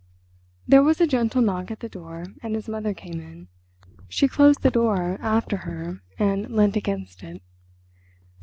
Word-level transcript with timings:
There 0.67 0.81
was 0.81 0.99
a 0.99 1.05
gentle 1.05 1.43
knock 1.43 1.69
at 1.69 1.79
the 1.81 1.87
door 1.87 2.25
and 2.41 2.55
his 2.55 2.67
mother 2.67 2.91
came 2.91 3.19
in. 3.19 3.49
She 4.09 4.27
closed 4.27 4.63
the 4.63 4.71
door 4.71 5.19
after 5.21 5.57
her 5.57 6.01
and 6.17 6.49
leant 6.55 6.75
against 6.75 7.21
it. 7.21 7.39